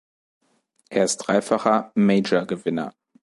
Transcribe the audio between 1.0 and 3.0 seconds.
ist dreifacher "Major"-Gewinner.